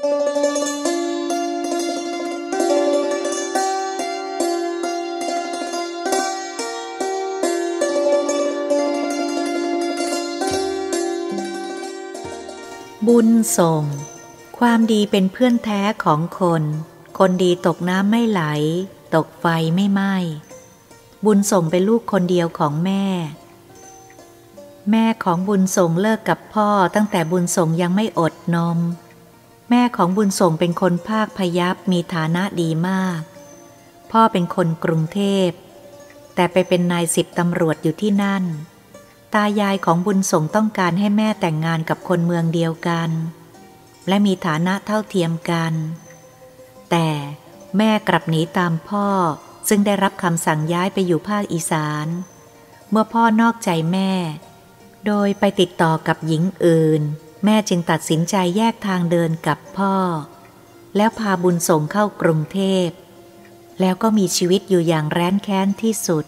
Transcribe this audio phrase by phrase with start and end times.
[0.00, 0.12] บุญ
[13.58, 13.84] ส่ง
[14.58, 16.62] ความดีเป็นเพื่อนแท้ของคน
[17.18, 18.42] คนดีตกน้ำไม่ไหล
[19.14, 20.14] ตกไฟไม่ไหม้
[21.24, 23.04] บุญส่งเป็นลูกคนเดียวของแม่
[24.90, 28.78] แม่ของบุญส่งเลิกกับพ่อตั้งแต่บุญส่งยังไม่อดนม
[29.70, 33.20] แม่ของบุญส่งเป็นคนภาคพยับมีฐานะดีมาก
[34.10, 35.50] พ่อเป็นคนกรุงเทพ
[36.34, 38.44] แต่ไปเป็นนายสิบตำรวจอยู่ที่นั่น
[39.34, 43.10] ตายายของบุญส่งต้องการให้แม่แต่งงานกับคนเมืองเดียวกัน
[44.08, 45.72] และมีฐานะเท่าเทียมกัน
[46.90, 47.08] แต่
[47.76, 49.08] แม่กลับหนีตามพ่อ
[49.68, 52.06] ซึ่งได้รับคำสั่งย้ายไปอยู่ภาคอีสาน
[52.90, 54.12] เมื่อพ่อนอกใจแม่
[55.06, 57.02] โดยไปติดต่อกับหญิงอื่น
[57.44, 59.94] แม่จึงตัดสินใจแยกทางเดินกับพ่อ
[60.96, 62.88] แล้วพาบุญส่งเข้ากรุงเทพ
[63.80, 66.24] แล้วก็มีชีวิตอยู่อย่างแร้นแค้นที่สุด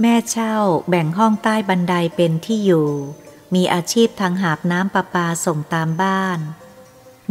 [0.00, 0.54] แม่เช่า
[0.88, 2.88] แบ่งห้องใต้บันไดเป็นที่อยู่
[3.54, 6.38] มีอาชีพทางหาบน้ำประปาส่งตามบ้าน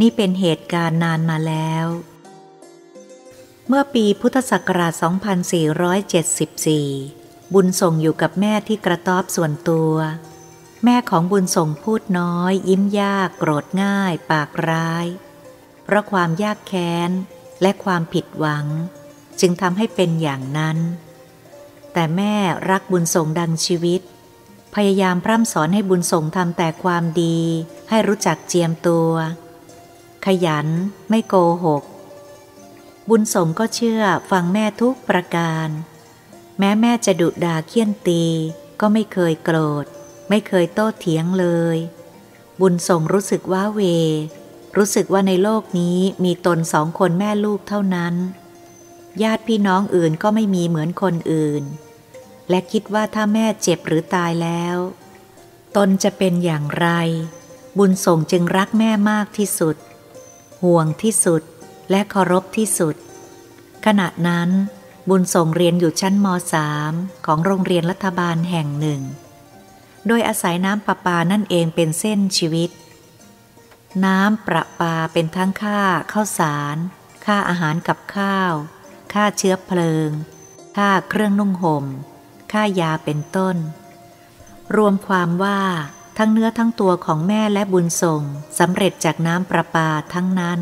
[0.00, 1.86] นี่เป็นเหตุการณ์นานมาแล้ว
[3.68, 4.92] เมื่อปีพุทธศักราช
[6.62, 9.92] 2474 บุญส่งอยู่กับแม่ที่กระต๊อบส่วนตัว
[10.84, 15.06] แม่ของบุญส่งพูดน้อย ยิ้มยากโกรธง่าย ปากร้าย
[15.84, 17.10] เพราะความยากแค้น
[17.62, 18.66] และความผิดหวัง
[19.40, 20.78] จึงทำให้เป็นอย่างนั้น
[21.92, 22.34] แต่แม่
[22.70, 24.00] รักบุญส่งดังชีวิต
[24.74, 27.38] พยายามพร่ำสอนให้บุญส่งทำแต่ความดี
[27.88, 29.10] ให้รู้จักเจียมตัว
[30.24, 30.68] ขยัน
[31.10, 31.82] ไม่โกหก
[33.08, 35.68] บุญส่งก็เชื่อฟังแม่ทุกประการ
[36.58, 38.24] แม้แม่จะดุด่าเคี่ยนตี
[38.80, 39.86] ก็ไม่เคยโกรธ
[40.28, 41.46] ไม่เคยโต้เถียงเล
[41.76, 41.76] ย
[42.60, 43.80] บุญส่งรู้สึกว่าเว
[44.76, 48.14] รู้สึกว่าในโลกนี้มีตนสองคนแม่ลูกเท่านั้น
[49.22, 51.62] ญาติพี่น้องอื่นก็ไม่มีเหมือนคนอื่น
[52.50, 54.76] และคิดว่าถ้าแม่เจ็บหรือตายแล้ว
[55.76, 56.88] ตนจะเป็นอย่างไร
[57.78, 59.76] บุญส่งจึงรักแม่มากที่สุด
[60.62, 61.42] ห่วงที่สุด
[61.90, 62.96] และเคารพที่สุด
[63.86, 64.50] ขณะนั้น
[65.08, 66.26] บุญส่งเรียนอยู่ชั้นม
[66.76, 69.00] .3 ของโรงเรียนรัฐบาลแห่งหนึ่ง
[70.06, 72.70] โดยอาศัยน้ำประปานั่นเองเป็นเส้นชีวิต
[74.04, 75.80] น้ำประปาเป็นทั้งค่า
[76.12, 76.76] ข้าวสาร
[77.24, 78.52] ค่าอาหารกับข้าว
[79.12, 80.10] ค่าเชื้อเพลิง
[80.76, 81.84] ค่าเครื่องนุ่งหม่ม
[82.52, 83.56] ค่ายาเป็นต้น
[84.76, 85.60] รวมความว่า
[86.18, 88.22] ทั้งเนื้อทั้งตัวของแม่และบุญส่ง
[88.58, 90.60] สำเร็จจากน้ำประปาทั้งนั้น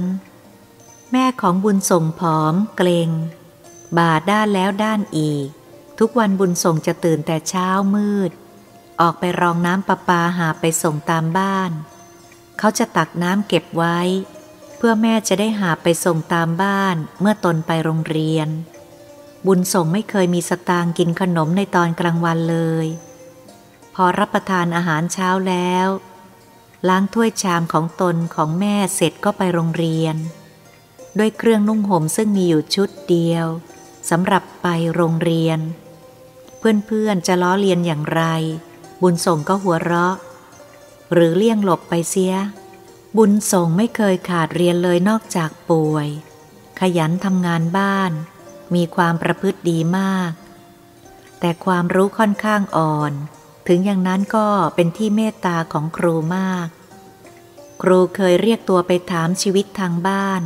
[1.12, 3.10] แม่ของบุญส่งผอมเกรง
[3.98, 5.46] บาด้านแล้วด้านอีก
[5.98, 8.30] ทุกวันบุญส่งจะตื่นแต่เช้ามืด
[9.00, 11.70] ออกไปรองน้ำประปาหาไปส่งตามบ้าน
[12.58, 13.98] เขาจะตักน้ำเก็บไว้
[14.76, 18.48] เพื่อแม่จะได้หาไปส่งตามบ้านเมื่อตนไปโรงเรียน
[19.46, 22.86] บุญส่งไม่เคยมีสตางกินขนมในตอนกลางวันเลย
[23.94, 25.88] พอรับประทานอาหารเช้าแล้ว
[26.88, 30.16] ล้างถ้วยชามของตนของแม่เสร็จก็ไปโรงเรียน
[31.18, 33.46] ด้วยเครื่องนุ่งห่มซึ่งมีอยู่ชุดเดียว
[34.10, 35.58] สำหรับไปโรงเรียน
[36.58, 38.22] เพื่อนๆจะล้อเลียนอย่างไร
[39.06, 40.16] บุญส่งก็หัวเราะ
[41.12, 42.34] หรือเลี่ยงหลบไปเสีย
[43.16, 46.08] บุญส่งไม่เคยขาดเรียนเลยนอกจากป่วย
[46.80, 48.12] ขยันทำงานบ้าน
[48.74, 50.32] มีความประพฤติดีมาก
[51.40, 53.12] แต่ความรู้ค่อนข้างอ่อน
[53.68, 56.68] ถึงอย่างนั้นก็เป็นที่เมตตาของครูมาก
[57.82, 60.42] ครูเคยเรียกตัวไปถามชีวิตทางบ้าน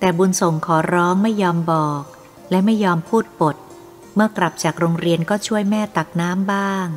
[0.00, 2.02] แต่บุญส่งขอร้องไม่ยอมบอก
[2.50, 3.56] และไม่ยอมพูดปด
[4.14, 6.88] เมื่อกลับจากโรงเรียนก็ช่วยแม่ตักน้ำบ้าง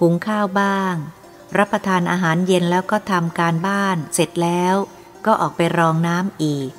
[0.00, 0.94] หุงข้าวบ้าง
[1.58, 4.74] รับประทานอาหารเย็นแล้วก็ทำการบ้านเสร็จแล้ว
[5.26, 6.70] ก็ออกไปรองน้ำอีก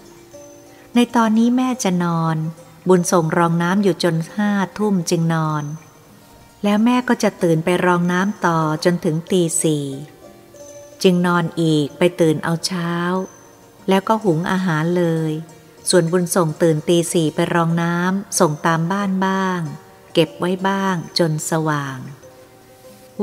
[0.96, 2.38] ในตอนนี้แม่จะนอน
[2.90, 5.64] บุญส่งรองน้ำอยู่จนห้าทุ่มจึงนอน
[6.64, 9.86] แล้วแม่ก็จะตื่นไปรองน้ำต่อจนถึงตีสี่
[11.04, 12.94] จึงนอนอีกไปตื่นเอาเช้า
[13.90, 15.32] แล้วก็หุงอาหารเลย
[15.90, 19.60] ส่วนบุญส่งตื่นตีสี่ไปรองน้ำส่งตามบ้านบ้าง
[20.14, 21.98] เก็บไว้บ้างจนสว่าง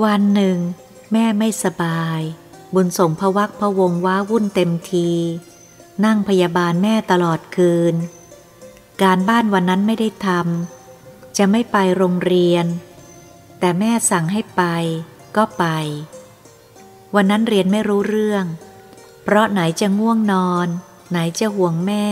[0.05, 0.59] วันหนึ่ง
[1.13, 2.21] แม่ไม่สบาย
[2.75, 5.11] บุญส่งพวักพวงว้าวุ่นเต็มที
[6.05, 7.95] นั่งพยาบาลแม่ตลอดคืน
[9.03, 12.67] การบ้านวันนั้นไม่ได้ทำจะไม่ไปโรงเรียน
[13.61, 14.63] แต่แม่สั่งให้ไป
[15.37, 15.65] ก็ไป
[17.15, 18.45] วันนั้นเรียนไม่รู้เรื่อง
[19.23, 20.69] เพราะไหนจะง่วงนอน
[21.11, 22.09] ไหนจะห่วงแม่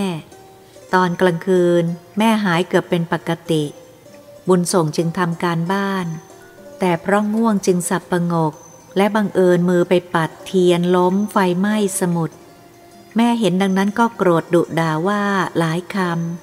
[0.94, 1.84] ตอนกลางคืน
[2.18, 3.64] แม่หายเกือบเป็นปกติ
[4.48, 6.06] บุญส่งจึงทำการบ้าน
[6.78, 8.52] แต่เพราะง่วงจึงสับประงก
[8.96, 12.30] และบังเอิญมือไปปัดเทียนล้มไฟไหม้สมุด
[13.16, 15.22] แม่เห็นดังนั้นก็โกรธดุด่าว่า
[15.58, 15.96] หลายค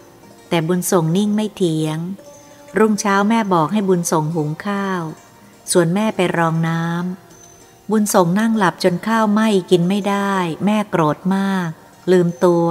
[0.03, 1.97] ำ แต่บุญส่งนิ่งไม่เถียง
[2.77, 5.01] รุ่งเช้าแม่บอกให้บุญส่งหุงข้าว
[5.71, 10.33] ส่วนแม่ไปรองน้ำ บุญส่งนั่งหลับจนข้าวไหม้กินไม่ได้
[10.65, 11.69] แม่โกรธมาก
[12.11, 12.67] ลืมตัว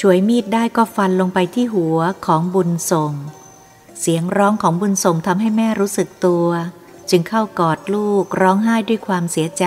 [0.00, 3.12] ช่วยมีดได้ก็ฟันลงไปที่หัวของบุญส่ง
[4.04, 6.46] เสียงร้องของบุญส่งทำให้แม่รู้สึกตัว
[7.10, 9.66] จึงเข้ากอดลูกร้องไห้ด้วยความเสียใจ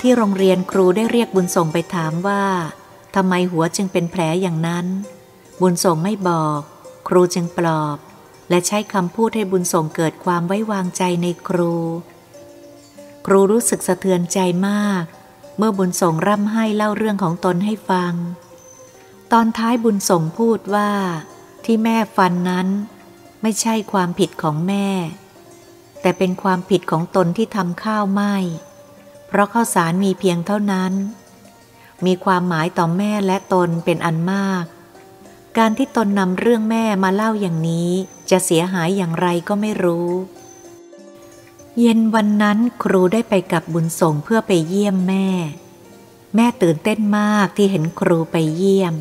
[0.00, 2.44] ที่โรงเรียนครูได้เรียกบุญส่งไปถามว่า
[3.14, 4.86] ทำไมหัวจึงเป็นแผลอย่างนั้น
[5.60, 6.60] บุญส่งไม่บอก
[7.08, 7.96] ครูจึงปลอบ
[8.48, 11.74] และใช้คำพูดให้บุญส่งเกิดความไว้วางใจในครู
[13.26, 14.38] ครูรู้สึกสะเทือนใจ
[14.68, 15.04] มาก
[15.58, 18.14] เมื่อบุญส่งร่ำไห้เล่าเรื่องของตนให้ฟัง
[19.32, 20.90] ตอนท้ายบุญส่งพูดว่า
[21.64, 22.68] ที่แม่ฟันนั้น
[23.42, 24.88] ไม่ใช่ความผิดของแม่
[26.00, 28.22] แต่เป็นความผิดของตนที่ทำข้าวไหม
[29.28, 30.92] เพราะข้าวสารมีเพียงเท่านั้น
[32.06, 34.64] มีความหมายต่อแม่และตนเป็นอันมาก
[35.58, 37.90] การที่ตนนำเรื่องแม่มาเล่าอย่างนี้
[38.30, 40.10] จะเสียหายอย่างไรก็ไม่รู้
[41.80, 45.28] เย็นวันนั้นครูได้ไปกับบุญส่งเพื่อไปเยี่ยมแม่
[46.34, 48.94] แม่ตื่นเต้นมากที่เห็นครูไปเยี่ยม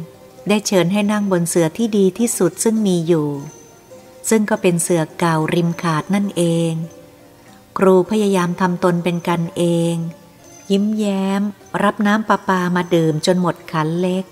[0.47, 3.29] ได้เชิญให้นั่งบนเสือที่ดีที่สุดซึ่งมีอยู่
[4.29, 6.73] ซึ่งก็เป็นเสือเก่าริมขาดนั่นเอง
[7.77, 9.63] ครูพยายามทำตนเป็นกันเอ
[9.93, 9.95] ง
[10.71, 11.41] ยิ้มแย้ม
[11.83, 14.25] รับน้ำประปามาดื่มจนหมดขันเล็ก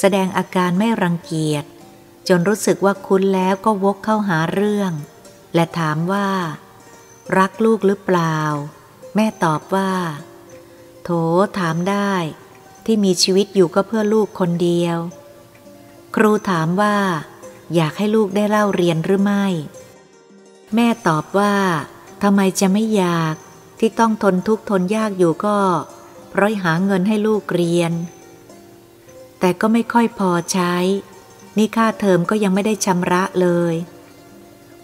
[0.00, 1.64] แสดงอาการไม่รังเกียจ
[2.28, 4.92] จนรู้สึกว่าคุ้นแล้วก็วกเข้าหาเรื่อง
[5.54, 6.28] และถามว่า
[7.38, 8.36] รักลูกหรือเปล่า
[9.14, 9.92] แม่ตอบว่า
[11.04, 11.10] โถ
[11.58, 12.12] ถามได้
[12.84, 14.98] ที่มีชีวิตอยู่ก็เพื่อลูกคนเดียว
[16.14, 16.96] ครูถามว่า
[17.74, 19.46] อยากให้ลูกได้เล่าเรียนหรือไม่
[20.74, 21.54] แม่ตอบว่า
[22.22, 23.34] ทำไมจะไม่อยาก
[23.78, 25.58] ที่ต้องทนทุกข์ทนยากอยู่ก็
[26.30, 27.92] เพราะหาเงินให้ลูกเรียน
[29.40, 30.74] แต่ก็ไม่ค่อยพอใช้
[31.56, 33.74] นี่ค่าเทอมก็ยังไม่ได้ชำระเลย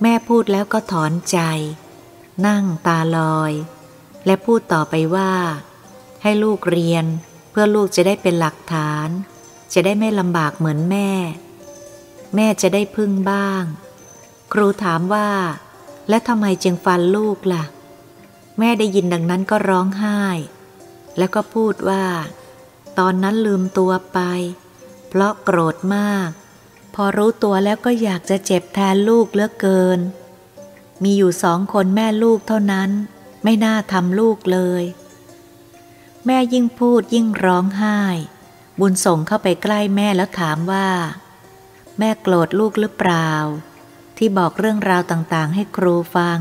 [0.03, 1.39] แม่พูดแล้วก็ถอนใจ
[2.47, 3.53] นั่งตาลอย
[4.27, 5.33] และพูดต่อไปว่า
[6.23, 7.05] ให้ลูกเรียน
[7.51, 9.09] เพื่อลูกจะได้เป็นหลักฐาน
[9.73, 11.11] จะได้ไม่ลำบากเหมือนแม่
[12.35, 13.63] แม่จะได้พึ่งบ้าง
[14.53, 15.31] ครูถามว่า
[16.09, 17.65] และทำไมจึงฟันลูกละ่ะ
[18.59, 20.23] แม่ได้ยินดังนั้นก็ร้องไห้
[21.19, 22.05] แล้วก็พูดว่า
[22.99, 24.19] ตอนนั้นลืมตัวไป
[25.09, 26.29] เพราะโกรธมาก
[26.95, 29.99] พอรู้ตัวแล้วก็อยากจะเจ็บแทนลูกเหลือเกิน
[31.03, 32.91] มีอยู่สองคนแม่ลูกเท่านั้น
[33.45, 34.85] ไม่น่าทำลูกเลย
[36.27, 38.01] แม่ยิ่งพูดยิ่งร้องไห้
[38.81, 40.89] บุญส่งเข้าไปใกล้แม่แล้วถามว่า
[41.99, 43.31] แม่โกรธลูกหรือเปล่า
[44.17, 46.41] ที่บอกเรื่องราวต่างๆ ให้ครูฟัง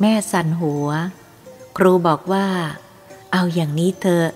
[0.00, 0.88] แม่สั่นหัว
[1.76, 2.46] ครูบอกว่า
[3.32, 4.28] เอาอย่างนี้เถอะ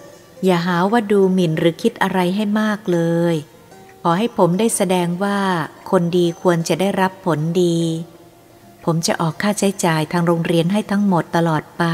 [0.45, 3.01] อย่าหาว่าดูหมิ่นหรือคิดอะไรให้มากเล
[3.33, 3.35] ย
[4.03, 5.39] ขอให้ผมได้แสดงว่า
[5.91, 7.79] คนดีควรจะได้รับผลดี
[8.85, 11.85] ผมจะออกค่าใช้จ่ายทางโรงเรียนให้ทั้งหมดตลอดไป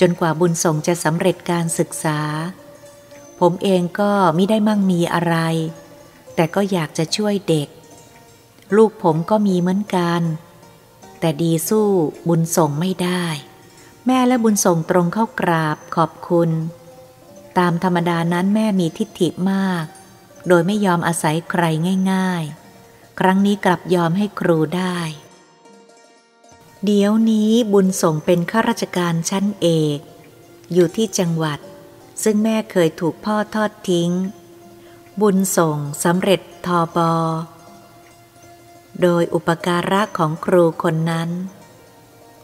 [0.00, 2.20] จนกว่าบุญส่งจะสำเร็จการศึกษา
[3.40, 5.36] ผมเองก็ไม่ได้มั่งมีอะไร
[6.34, 7.68] แต่ก็อยากจะช่วยเด็ก
[8.76, 10.22] ลูกผมก็มีเหมือนกัน
[11.20, 11.88] แต่ดีสู้
[12.28, 13.24] บุญส่งไม่ได้
[14.06, 16.50] แม่และบุญส่งตรงเข้ากราบขอบคุณ
[17.58, 19.84] ตามธรรมดานั้นแม่มีทิฏฐิมาก
[20.48, 21.62] โดยไม่ยอมอาศัยใคร
[22.12, 22.44] ง่าย
[22.80, 24.98] ๆ ครั้งนี้กลับยอมให้ครูได้
[26.88, 29.98] เดี๋ยวนี้บุญส่งเป็นข้าราชการชั้นเอก
[30.72, 31.58] อยู่ที่จังหวัด
[32.22, 34.10] ซึ่งแม่เคยถูกพ่อทอดทิ้ง
[35.20, 37.12] บุญส่งสำเร็จทอบอ
[39.02, 41.30] โดยอุปการะของครูคนนั้น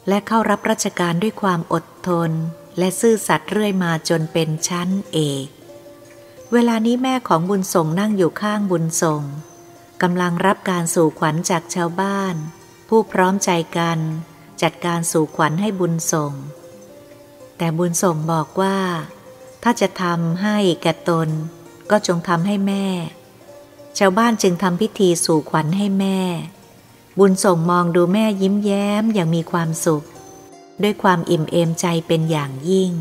[0.08, 2.30] และเข้ารับราชการด้วยความอดทน
[2.78, 5.46] และซื่อสัตย์เรื่อยมาจนเป็นชั้นเอก
[6.52, 9.22] เวลานี้แม่ของบุญส่งนั่งอยู่ข้างบุญส่ง
[10.02, 12.36] กำลังรับการสู่ขวัญจากชาวบ้าน
[12.88, 13.98] ผู้พร้อมใจกัน
[14.62, 16.32] จัดการสู่ขวัญให้บุญส่ง
[17.58, 18.78] แต่บุญส่งบอกว่า
[19.62, 21.28] ถ้าจะทำให้แก่ตน
[21.90, 22.86] ก็จงทำให้แม่
[23.98, 26.18] ชาวบ้านจึงทำพิธีสู่ขวัญให้แม่
[27.18, 30.04] บุญส่งมองดูแม่ยิ้มแย้มอย่างมีความสุข
[30.82, 32.92] ด้วยความอิ่มเอมใจเป็นอย่างยิ่ง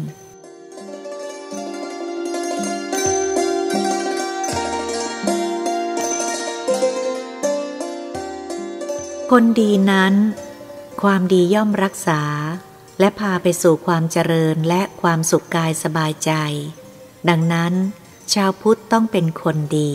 [9.31, 10.13] คนดีนั้น
[11.01, 12.21] ความดีย่อมรักษา
[12.99, 16.31] และพาไปสู่ความเจริญและความสุขกายสบายใจ
[17.29, 17.73] ดังนั้น
[18.33, 19.93] ชาวพุทธต้องเป็นคนดี